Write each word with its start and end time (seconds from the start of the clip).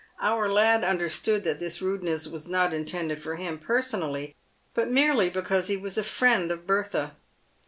Our 0.19 0.51
lad 0.51 0.83
understood 0.83 1.43
that 1.43 1.59
this 1.59 1.79
rudeness 1.79 2.25
was 2.25 2.47
not 2.47 2.73
intended 2.73 3.21
for 3.21 3.35
him 3.35 3.59
per 3.59 3.83
sonally, 3.83 4.33
but 4.73 4.89
merely 4.89 5.29
because 5.29 5.67
he 5.67 5.77
was 5.77 5.95
a 5.95 6.03
friend 6.03 6.49
of 6.49 6.65
Bertha. 6.65 7.15